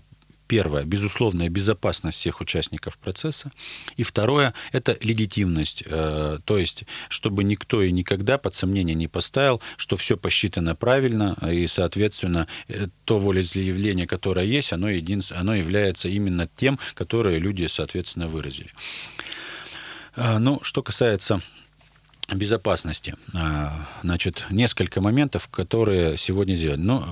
[0.50, 3.52] Первое, безусловная безопасность всех участников процесса.
[3.98, 5.84] И второе, это легитимность.
[5.86, 11.36] Э, то есть, чтобы никто и никогда под сомнение не поставил, что все посчитано правильно,
[11.52, 17.68] и, соответственно, э, то волеизъявление, которое есть, оно, единство, оно является именно тем, которое люди,
[17.68, 18.72] соответственно, выразили.
[20.16, 21.42] Э, ну, что касается
[22.34, 23.16] безопасности.
[24.04, 26.80] Значит, несколько моментов, которые сегодня сделали.
[26.80, 27.06] Ну,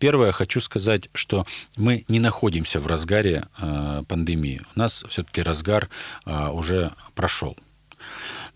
[0.00, 4.62] Первое, хочу сказать, что мы не находимся в разгаре э, пандемии.
[4.74, 5.90] У нас все-таки разгар
[6.24, 7.54] э, уже прошел.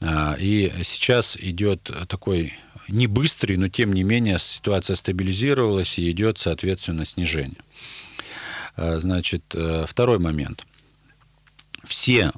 [0.00, 2.54] Э, и сейчас идет такой
[2.88, 7.60] не быстрый, но тем не менее ситуация стабилизировалась и идет, соответственно, снижение.
[8.76, 10.66] Э, значит, э, второй момент.
[11.84, 12.32] Все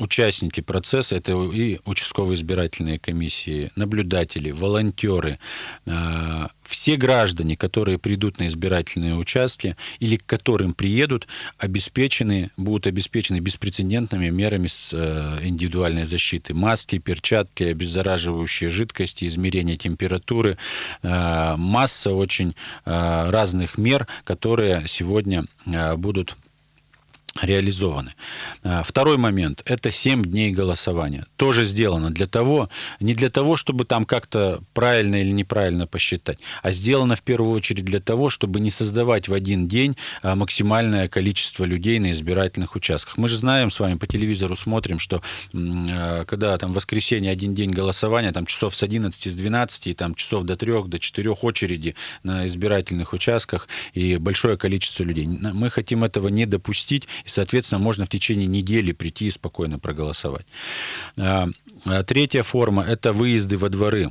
[0.00, 5.38] участники процесса, это и участковые избирательные комиссии, наблюдатели, волонтеры,
[5.86, 11.26] э, все граждане, которые придут на избирательные участки или к которым приедут,
[11.58, 16.54] обеспечены, будут обеспечены беспрецедентными мерами с э, индивидуальной защиты.
[16.54, 20.56] Маски, перчатки, обеззараживающие жидкости, измерение температуры,
[21.02, 25.44] э, масса очень разных мер, которые сегодня
[25.96, 26.36] будут
[27.40, 28.14] реализованы.
[28.62, 31.26] А, второй момент– это 7 дней голосования.
[31.36, 36.72] Тоже сделано для того, не для того, чтобы там как-то правильно или неправильно посчитать, а
[36.72, 41.64] сделано в первую очередь для того, чтобы не создавать в один день а, максимальное количество
[41.64, 43.16] людей на избирательных участках.
[43.16, 45.22] Мы же знаем с вами, по телевизору смотрим, что
[45.54, 49.94] а, когда там в воскресенье один день голосования, там часов с 11, с 12, и
[49.94, 55.26] там часов до 3, до 4 очереди на избирательных участках и большое количество людей.
[55.26, 60.46] Мы хотим этого не допустить и, соответственно, можно в течение недели прийти и спокойно проголосовать.
[61.16, 61.48] А,
[61.84, 64.10] а третья форма– это выезды во дворы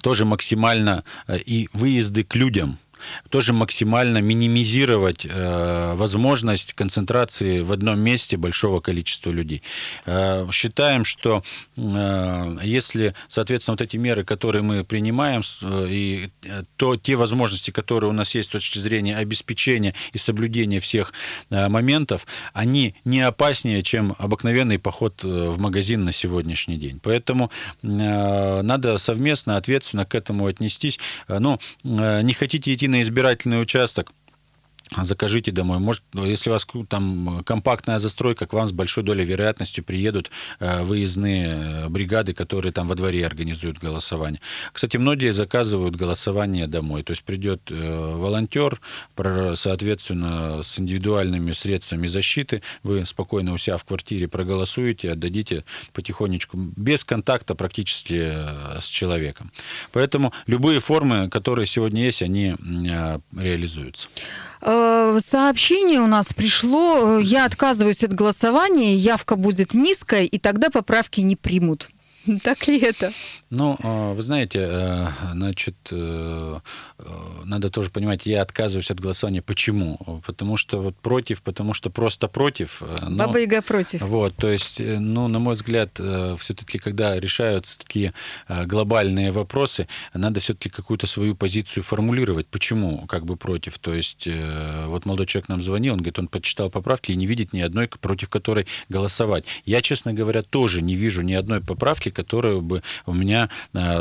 [0.00, 2.78] тоже максимально э, и выезды к людям,
[3.30, 9.62] тоже максимально минимизировать э, возможность концентрации в одном месте большого количества людей.
[10.04, 11.42] Э, считаем, что
[11.76, 17.70] э, если, соответственно, вот эти меры, которые мы принимаем, э, и э, то те возможности,
[17.70, 21.12] которые у нас есть с точки зрения обеспечения и соблюдения всех
[21.50, 27.00] э, моментов, они не опаснее, чем обыкновенный поход э, в магазин на сегодняшний день.
[27.02, 27.50] Поэтому
[27.82, 30.98] э, надо совместно, ответственно к этому отнестись.
[31.28, 34.12] Ну, э, не хотите идти на избирательный участок,
[35.02, 35.78] закажите домой.
[35.78, 40.82] Может, если у вас там компактная застройка, к вам с большой долей вероятности приедут э,
[40.82, 44.40] выездные э, бригады, которые там во дворе организуют голосование.
[44.72, 47.02] Кстати, многие заказывают голосование домой.
[47.02, 48.80] То есть придет э, волонтер,
[49.54, 57.04] соответственно, с индивидуальными средствами защиты, вы спокойно у себя в квартире проголосуете, отдадите потихонечку, без
[57.04, 58.32] контакта практически
[58.80, 59.50] с человеком.
[59.92, 62.54] Поэтому любые формы, которые сегодня есть, они
[63.36, 64.08] реализуются.
[64.60, 67.18] Э, сообщение у нас пришло.
[67.18, 71.88] Я отказываюсь от голосования, явка будет низкая, и тогда поправки не примут.
[72.42, 73.12] Так ли это?
[73.50, 76.58] Ну, а, вы знаете, э, значит, э,
[77.44, 79.42] надо тоже понимать, я отказываюсь от голосования.
[79.42, 80.20] Почему?
[80.26, 82.82] Потому что вот против, потому что просто против.
[83.02, 84.02] Но, Баба Яга против.
[84.02, 86.00] Вот, то есть, ну, на мой взгляд,
[86.38, 88.12] все-таки, когда решаются такие
[88.48, 92.46] глобальные вопросы, надо все-таки какую-то свою позицию формулировать.
[92.48, 93.78] Почему как бы против?
[93.78, 94.28] То есть,
[94.86, 97.88] вот молодой человек нам звонил, он говорит, он почитал поправки и не видит ни одной,
[97.88, 99.44] против которой голосовать.
[99.64, 103.50] Я, честно говоря, тоже не вижу ни одной поправки, которая бы у меня,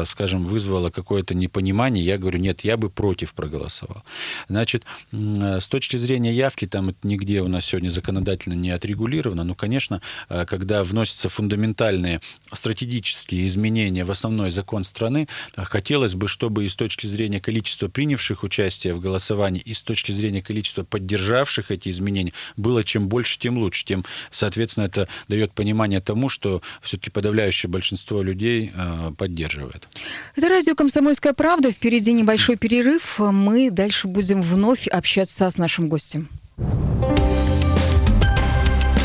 [0.06, 2.04] скажем, вызвала какое-то непонимание.
[2.04, 4.04] Я говорю, нет, я бы против проголосовал.
[4.48, 9.56] Значит, с точки зрения явки, там это нигде у нас сегодня законодательно не отрегулировано, но,
[9.56, 12.22] конечно, э, когда вносятся фундаментальные
[12.54, 18.44] стратегические изменения в основной закон страны, хотелось бы, чтобы и с точки зрения количества принявших
[18.44, 23.58] участие в голосовании, и с точки зрения количества поддержавших эти изменения, было чем больше, тем
[23.58, 23.86] лучше.
[23.86, 29.88] Тем, соответственно, это дает понимание тому, что все-таки подавляющее большинство людей э, поддерживает.
[30.36, 31.72] Это радио «Комсомольская правда».
[31.72, 33.20] Впереди небольшой перерыв.
[33.20, 36.30] Мы дальше будем вновь общаться с нашим гостем.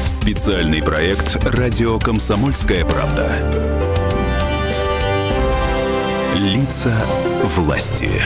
[0.04, 3.36] Специальный проект «Радио Комсомольская правда».
[6.36, 6.94] Лица
[7.44, 8.22] власти.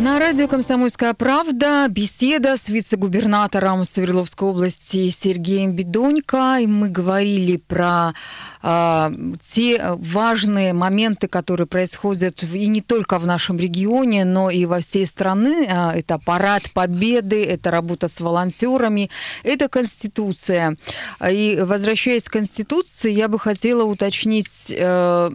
[0.00, 6.56] На радио «Комсомольская правда» беседа с вице-губернатором Свердловской области Сергеем Бедонько.
[6.58, 8.14] И мы говорили про
[8.62, 9.12] э,
[9.46, 15.06] те важные моменты, которые происходят и не только в нашем регионе, но и во всей
[15.06, 15.68] стране.
[15.70, 19.10] А, это парад победы, это работа с волонтерами,
[19.42, 20.78] это Конституция.
[21.30, 24.72] И возвращаясь к Конституции, я бы хотела уточнить...
[24.74, 25.30] Э,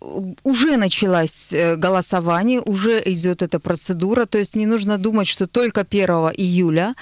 [0.00, 5.80] уже началось э, голосование, уже идет эта процедура, то есть не нужно думать, что только
[5.80, 6.94] 1 июля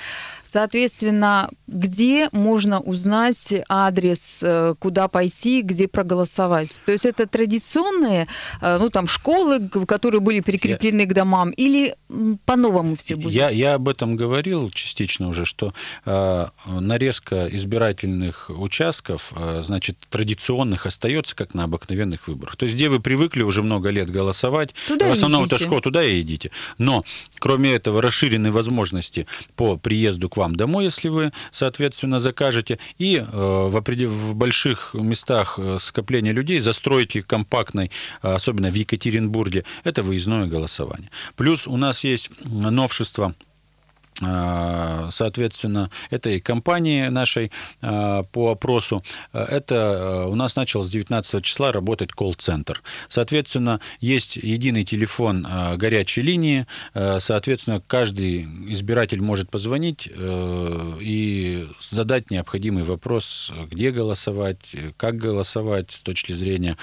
[0.44, 6.80] Соответственно, где можно узнать адрес, э, куда пойти, где проголосовать?
[6.84, 8.28] То есть это традиционные,
[8.60, 11.06] э, ну там школы, которые были прикреплены я...
[11.06, 11.96] к домам, или
[12.44, 13.34] по-новому все будет?
[13.34, 15.72] Я, я об этом говорил частично уже, что
[16.04, 22.56] э, нарезка избирательных участков, э, значит, традиционных остается, как на обыкновенных выборах.
[22.56, 26.04] То есть где вы привыкли уже много лет голосовать, туда в основном это школа, туда
[26.04, 26.50] и идите.
[26.78, 27.04] Но,
[27.38, 29.26] кроме этого, расширены возможности
[29.56, 32.78] по приезду к вам домой, если вы, соответственно, закажете.
[32.98, 34.10] И э, в, определ...
[34.10, 37.90] в больших местах э, скопления людей, застройки компактной,
[38.22, 41.10] э, особенно в Екатеринбурге, это выездное голосование.
[41.36, 43.53] Плюс у нас есть новшество а,
[44.20, 47.50] соответственно, этой компании нашей
[47.82, 49.02] а, по опросу,
[49.32, 52.82] это а, у нас начал с 19 числа работать колл-центр.
[53.08, 55.46] Соответственно, есть единый телефон
[55.76, 65.90] горячей линии, соответственно, каждый избиратель может позвонить и задать необходимый вопрос, где голосовать, как голосовать
[65.92, 66.76] с точки зрения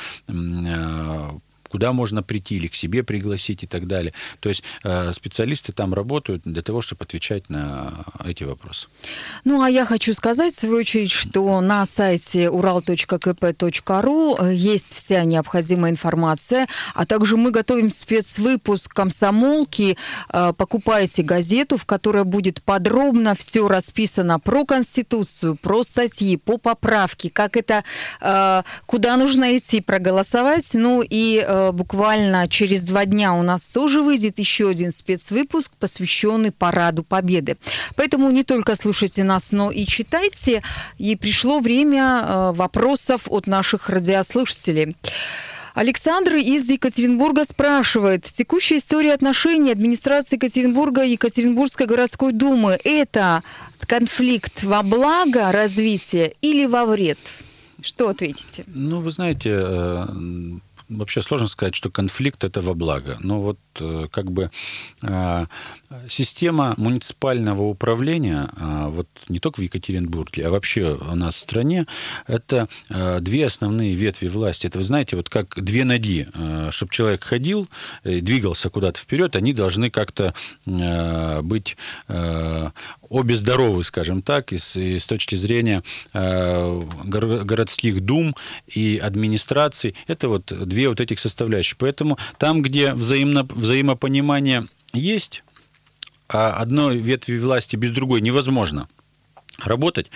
[1.72, 4.14] куда можно прийти или к себе пригласить и так далее.
[4.42, 8.88] То есть э, специалисты там работают для того, чтобы отвечать на эти вопросы.
[9.46, 15.24] Ну, а я хочу сказать, в свою очередь, что на сайте ural.kp.ru э, есть вся
[15.24, 19.98] необходимая информация, а также мы готовим спецвыпуск комсомолки.
[20.30, 27.30] Э, покупайте газету, в которой будет подробно все расписано про Конституцию, про статьи, по поправке,
[27.30, 27.84] как это,
[28.86, 34.70] куда нужно идти проголосовать, ну и буквально через два дня у нас тоже выйдет еще
[34.70, 37.58] один спецвыпуск, посвященный Параду Победы.
[37.96, 40.64] Поэтому не только слушайте нас, но и читайте.
[40.98, 44.96] И пришло время э, вопросов от наших радиослушателей.
[45.74, 53.42] Александр из Екатеринбурга спрашивает, текущая история отношений администрации Екатеринбурга и Екатеринбургской городской думы– это
[53.88, 57.20] конфликт во благо развития или во вред?
[57.82, 58.64] Что ответите?
[58.68, 60.08] Ну, вы знаете, э,
[60.98, 63.18] вообще сложно сказать, что конфликт это во благо.
[63.22, 64.52] Но вот э, как бы
[65.02, 65.46] э,
[66.10, 71.86] система муниципального управления, э, вот не только в Екатеринбурге, а вообще у нас в стране,
[72.28, 74.68] это две основные ветви власти.
[74.68, 76.28] Это, вы знаете, вот как две ноги.
[76.72, 77.68] Чтобы человек ходил,
[78.04, 80.34] двигался куда-то вперед, они должны как-то
[81.44, 81.78] быть
[83.10, 85.84] обе здоровы, скажем так, и с, точки зрения
[86.14, 88.36] городских дум
[88.68, 89.96] и администрации.
[90.08, 91.78] Это вот две вот этих составляющих.
[91.78, 95.51] Поэтому там, где взаимно, взаимопонимание есть, а
[96.32, 98.88] одной ветви власти без другой невозможно
[99.68, 100.10] работать.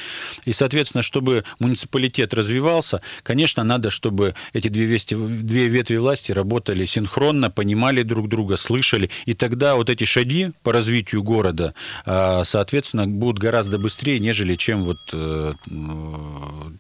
[0.45, 6.86] И, соответственно, чтобы муниципалитет развивался, конечно, надо, чтобы эти две, вести, две ветви власти работали
[6.86, 9.09] синхронно, понимали друг друга, слышали.
[9.26, 11.74] И тогда вот эти шаги по развитию города,
[12.05, 15.53] а, соответственно, будут гораздо быстрее, нежели чем, вот, э,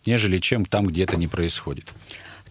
[0.05, 1.85] нежели чем там, где это не происходит.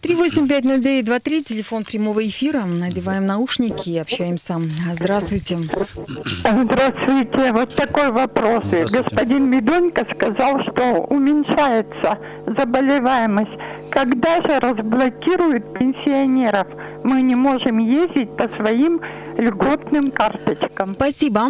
[0.05, 2.63] 3850923, телефон прямого эфира.
[2.65, 4.61] Надеваем наушники и общаемся.
[4.93, 5.57] Здравствуйте.
[5.57, 7.51] Здравствуйте.
[7.51, 8.65] Вот такой вопрос.
[8.91, 12.19] Господин Медонько сказал, что уменьшается
[12.55, 13.49] заболеваемость.
[13.91, 16.67] Когда же разблокируют пенсионеров?
[17.03, 19.01] Мы не можем ездить по своим
[19.37, 20.93] льготным карточкам.
[20.93, 21.47] Спасибо.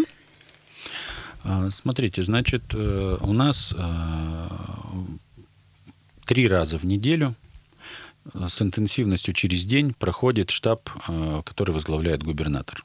[1.43, 4.47] А, смотрите, значит, э, у нас э,
[6.25, 7.35] три раза в неделю
[8.34, 10.89] с интенсивностью через день проходит штаб,
[11.45, 12.84] который возглавляет губернатор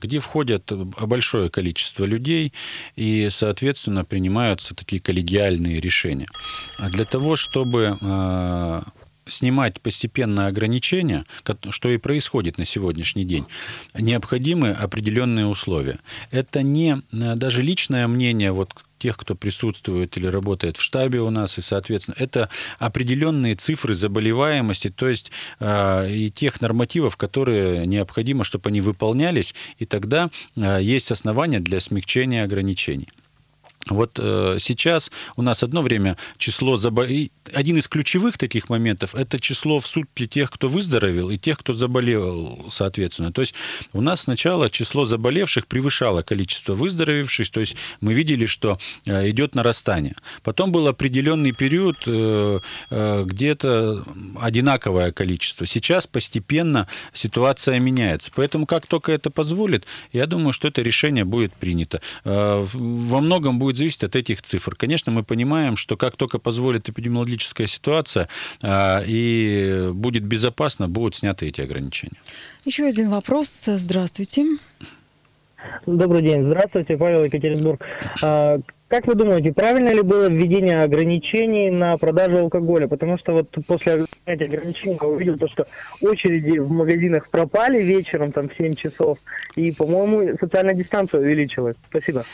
[0.00, 2.52] где входят большое количество людей
[2.94, 6.26] и, соответственно, принимаются такие коллегиальные решения.
[6.78, 7.96] А для того, чтобы
[9.26, 11.24] снимать постепенно ограничения,
[11.70, 13.46] что и происходит на сегодняшний день,
[13.94, 15.98] необходимы определенные условия.
[16.30, 21.30] Это не э, даже личное мнение вот тех, кто присутствует или работает в штабе у
[21.30, 22.48] нас, и, соответственно, это
[22.78, 29.86] определенные цифры заболеваемости, то есть э, и тех нормативов, которые необходимо, чтобы они выполнялись, и
[29.86, 33.08] тогда э, есть основания для смягчения ограничений.
[33.88, 37.30] Вот э, сейчас у нас одно время число заболевших...
[37.52, 41.72] Один из ключевых таких моментов– это число в сутки тех, кто выздоровел, и тех, кто
[41.72, 43.32] заболел, соответственно.
[43.32, 43.54] То есть
[43.92, 49.54] у нас сначала число заболевших превышало количество выздоровевших, то есть мы видели, что э, идет
[49.54, 50.14] нарастание.
[50.42, 52.60] Потом был определенный период, э,
[52.90, 54.04] э, где-то
[54.40, 55.66] одинаковое количество.
[55.66, 58.30] Сейчас постепенно ситуация меняется.
[58.34, 62.00] Поэтому как только это позволит, я думаю, что это решение будет принято.
[62.24, 64.74] Э, во многом будет будет зависеть от этих цифр.
[64.76, 68.28] Конечно, мы понимаем, что как только позволит эпидемиологическая ситуация
[68.62, 72.18] а, и будет безопасно, будут сняты эти ограничения.
[72.64, 73.64] Еще один вопрос.
[73.66, 74.44] Здравствуйте.
[75.86, 76.44] Добрый день.
[76.46, 77.80] Здравствуйте, Павел Екатеринбург.
[78.22, 78.58] А,
[78.88, 82.88] как вы думаете, правильно ли было введение ограничений на продажу алкоголя?
[82.88, 85.66] Потому что вот после этих ограничений я увидел то, что
[86.02, 89.18] очереди в магазинах пропали вечером там в 7 часов,
[89.56, 91.76] и, по-моему, социальная дистанция увеличилась.
[91.88, 92.26] Спасибо.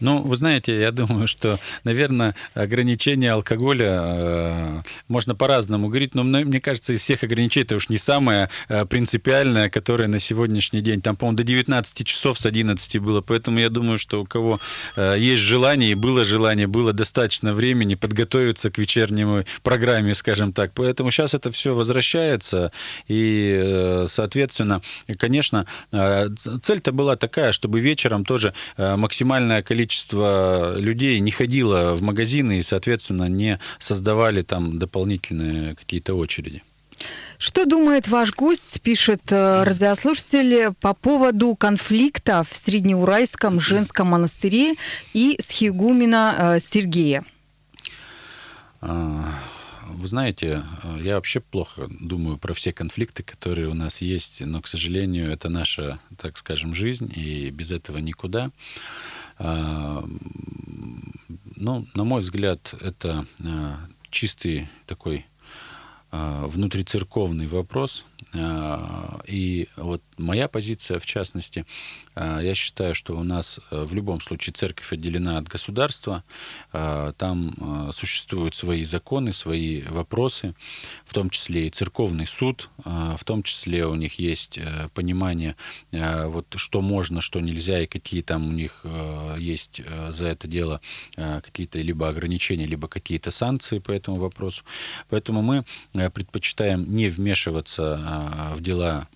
[0.00, 6.60] Ну, вы знаете, я думаю, что, наверное, ограничение алкоголя э, можно по-разному говорить, но мне
[6.60, 11.16] кажется, из всех ограничений это уж не самое э, принципиальное, которое на сегодняшний день, там,
[11.16, 14.60] по-моему, до 19 часов с 11 было, поэтому я думаю, что у кого
[14.96, 20.72] э, есть желание, и было желание, было достаточно времени подготовиться к вечернему программе, скажем так,
[20.74, 22.70] поэтому сейчас это все возвращается,
[23.08, 24.80] и, э, соответственно,
[25.18, 26.28] конечно, э,
[26.62, 32.58] цель-то была такая, чтобы вечером тоже э, максимальное количество количество людей не ходило в магазины
[32.58, 36.62] и, соответственно, не создавали там дополнительные какие-то очереди.
[37.38, 44.74] Что думает ваш гость, пишет э, радиослушатель, по поводу конфликта в Среднеуральском женском монастыре
[45.14, 47.24] и схигумена э, Сергея?
[48.82, 49.24] А,
[49.86, 54.60] вы знаете, э, я вообще плохо думаю про все конфликты, которые у нас есть, но,
[54.60, 58.50] к сожалению, это наша, так скажем, жизнь, и без этого никуда.
[59.38, 60.04] А,
[61.56, 63.78] ну, на мой взгляд, это а,
[64.10, 65.26] чистый такой
[66.10, 68.04] а, внутрицерковный вопрос.
[69.26, 71.64] И вот моя позиция, в частности,
[72.18, 76.24] я считаю, что у нас э, в любом случае церковь отделена от государства.
[76.72, 80.54] А, там а, существуют свои законы, свои вопросы,
[81.04, 85.56] в том числе и церковный суд, в том числе у них есть э, понимание,
[85.92, 90.80] вот, что можно, что нельзя, и какие там у них э, есть за это дело
[91.16, 94.64] какие-то либо ограничения, либо какие-то санкции по этому вопросу.
[95.08, 99.08] Поэтому мы предпочитаем не вмешиваться в дела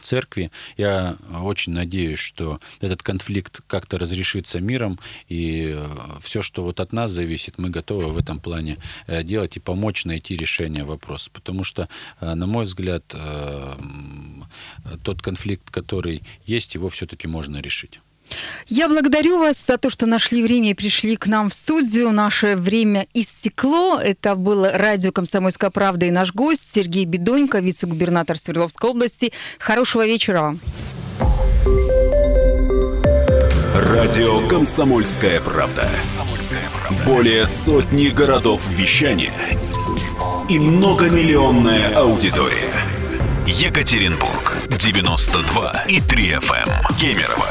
[0.00, 0.50] церкви.
[0.76, 5.88] Я очень надеюсь, что этот конфликт как-то разрешится миром, и э,
[6.20, 10.04] все, что вот от нас зависит, мы готовы в этом плане э, делать и помочь
[10.04, 11.30] найти решение вопроса.
[11.32, 11.88] Потому что,
[12.20, 13.04] э, на мой взгляд,
[15.02, 18.00] тот конфликт, который есть, его все-таки можно решить.
[18.66, 22.12] Я благодарю вас за то, что нашли время и пришли к нам в студию.
[22.12, 23.98] Наше время истекло.
[23.98, 29.32] Это было радио «Комсомольская правда» и наш гость Сергей Бедонько, вице-губернатор Свердловской области.
[29.58, 30.56] Хорошего вечера вам.
[33.74, 35.88] Радио «Комсомольская правда».
[37.06, 39.34] Более сотни городов вещания
[40.48, 42.72] и многомиллионная аудитория.
[43.46, 46.68] Екатеринбург 92 и 3 FM.
[47.00, 47.50] Кемерово